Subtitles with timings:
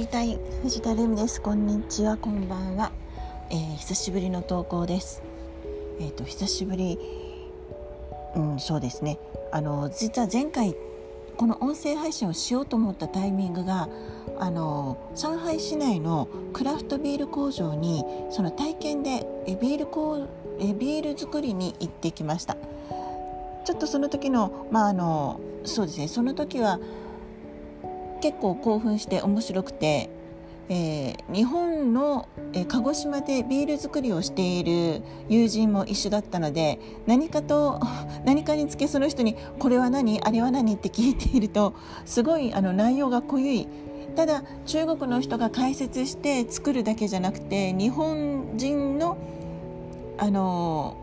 [0.00, 1.42] 会いたい藤田レミです。
[1.42, 2.16] こんにちは。
[2.16, 2.90] こんばんは、
[3.50, 5.22] えー、久しぶりの投稿です。
[6.00, 6.98] えっ、ー、と久しぶり。
[8.34, 9.18] うんそうですね。
[9.52, 10.74] あの実は前回
[11.36, 13.90] この音声配信をしようと思ったタイミングが
[14.38, 20.26] あの上海市内のクラフトビール工場にその体験でえビールこ
[20.58, 22.56] えビール作りに行ってきました。
[23.66, 26.08] ちょっとその時のまああのそうですね。
[26.08, 26.80] その時は
[28.20, 30.10] 結構興奮して面白くて、
[30.68, 37.80] えー、日本の、えー、鹿児島でビール作りをしている友人も一緒だったので何かと
[38.24, 40.20] 何かにつけその人に「これは何？
[40.20, 43.68] あれは何?」って聞いているとすごいあの内容が濃ゆい
[44.14, 49.16] ただ中国の人が解説して作るだけじゃなくて日本人の
[50.18, 50.96] あの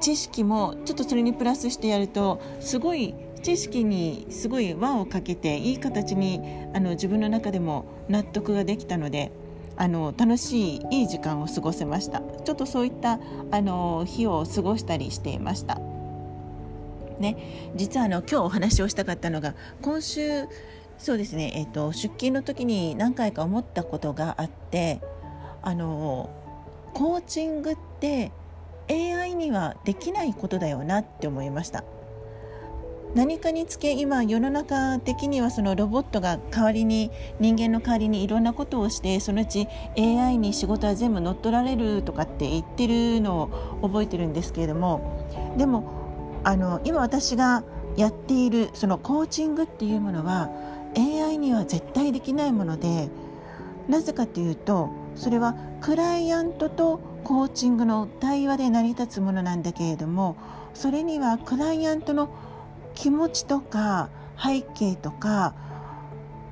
[0.00, 6.40] 知識もちょっとそれにプラスしてやるとすごい知識にすごい輪をかけていい形に
[6.74, 9.32] あの自分の中でも納得ができたので
[9.76, 15.80] あの楽しいいい時間を過ごせましたちょっとそういったあの日を過ごしたりしていました。
[17.18, 20.46] ね、実はあの今日お話をしたかったのが今週
[20.98, 25.00] そうですね、えーと、出勤の時に何回か思ったことがあって
[25.62, 26.30] あの
[26.94, 28.32] コーチングって
[28.88, 31.84] AI にはできないことだよなって思いました。
[33.14, 43.50] 何かにつけ今世の中的にはそのロボットが代わりに人間の代わりにいろんなことをしてそのうち AI に仕事は全部乗っ取られるとかって言ってるの
[43.80, 47.64] を覚えてるんですけれどもでもあの今私が
[47.96, 50.50] やっているそのコーチングっていうものは
[50.96, 53.08] AI には絶対できないもので
[53.88, 60.36] なぜかというとそれはクライアントとコーチングの対話で成り立つものなんだけれども
[60.74, 62.28] それにはクライアントの
[62.98, 65.54] 気持ちとか背景とか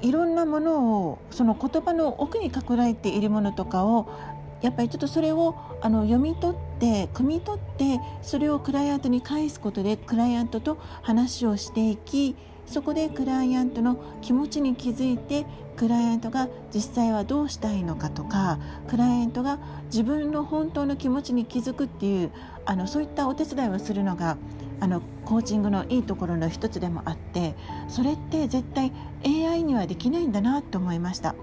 [0.00, 4.08] いろんなものをその言葉の奥に隠れているものとかを
[4.62, 12.36] やっぱりちょっとそれをあの読み取って汲み取ってそれをクライアントに返すことでクライアントと話をしていき
[12.70, 15.44] そこでクライアントの気持ちに気づいて
[15.76, 22.30] クライアントが実際はどうしたいのかとかクライアントが自分の本当の気持ちに気づくっていう
[22.64, 24.36] あのそういったお手伝いをするのが
[24.78, 27.56] あのコーチングのいいところの一つでもあって
[27.88, 28.92] それって絶対
[29.24, 31.34] AI にはできないんだなと思いました。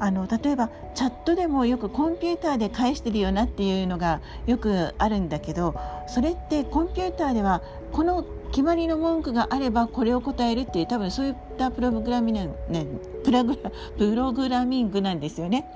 [0.00, 5.74] あの例えばチャットでもよくコンピューターで返してるよなっていうのがよくあるんだけど
[6.06, 15.66] それってコンピューターではこの決まりの文句があればこれを答えるっていう多分そういったプログラミング、ラグラプログラミングなんですよね。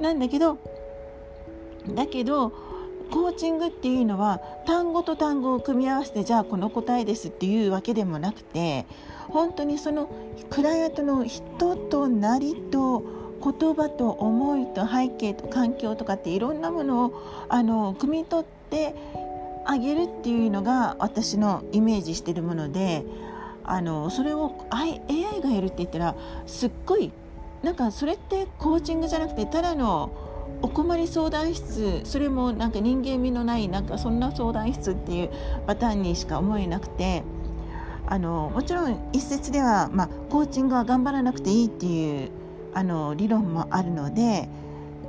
[0.00, 0.58] なんだけど
[1.94, 2.50] だけど
[3.10, 8.86] コーチングっていうのは単語と単語を組み合わせてじゃあこの答えですっていうわけでもなくて
[9.28, 10.08] 本当にその
[10.48, 13.02] クライアントの人となりと
[13.42, 18.94] 言葉と思いと背景と環境とかっていろんなものをあの汲み取って
[19.64, 23.04] あげるっていうのが私のイメージしてるもので
[23.64, 25.00] あのそれを AI
[25.42, 26.14] がやるって言ったら
[26.46, 27.12] すっごい
[27.62, 30.10] なんかそれってコーチングじゃなくてただの
[30.62, 35.30] お困り相談室それもなんか人間味のないなんかそんな相談室っていう
[35.66, 37.22] パターンにしか思えなくて
[38.06, 42.30] あのもちろん一説では、まあ、コーチングは頑張らなくていいっていう
[42.74, 44.48] あの理論もあるので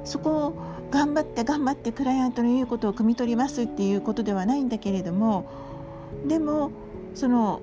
[0.04, 0.54] そこを
[0.92, 5.46] 頑張って頑張ってクライアントの言うことを汲み取りますっていうことではないんだけれども
[6.28, 6.72] でも
[7.16, 7.62] その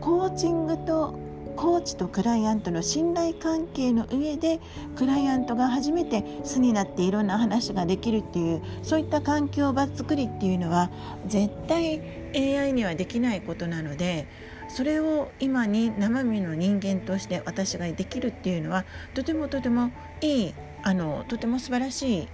[0.00, 1.18] コーチングと
[1.56, 4.60] コーチとクライアントの信頼関係の上で
[4.94, 10.90] クライアントが初めて素になっていろんな話ができるっていうそういった環境場作りっていうのは
[11.26, 12.02] 絶対
[12.34, 14.28] AI にはできないことなので
[14.68, 18.84] それを今に生身の人間として私ができるっていうのは
[19.14, 19.90] とてもとても
[20.20, 22.28] いいあのとても素晴らしい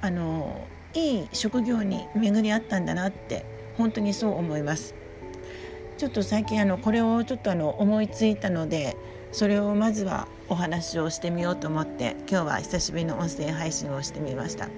[0.00, 3.44] あのいい職業に巡り合ったんだなって
[3.76, 4.94] 本当にそう思います。
[6.00, 8.96] ちょっと最近あのこれをちょっとあの思いついたので
[9.32, 14.70] それをまずはお話をしてみようと思って今日は久しぶりの音声配信をしてみました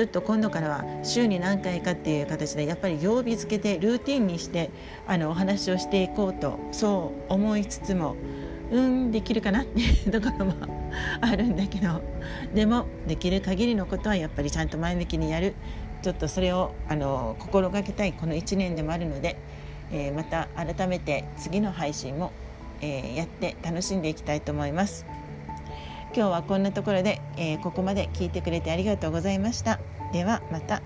[0.00, 4.70] ちょっと今度からは週に何回かっていう形でやっぱり曜日付けでルーティンにして
[5.06, 8.16] あのお話をしていこうとそう思いつつも
[8.70, 10.54] うんできるかなっていうところも
[11.20, 12.00] あるんだけど
[12.54, 15.52] でもできる限りのことはやっぱりちゃんと前向きにやる
[16.00, 19.36] ちょっとそれをあの心がけたいこの1年でもあるので
[19.92, 22.32] えー、また改めて次の配信も、
[22.80, 25.04] えー、やって楽しんでいきたいと思います。
[26.14, 29.80] 今日はこんなところで、えー、ここまで聞いてくれてありがとうございました
[30.12, 30.82] ではまた。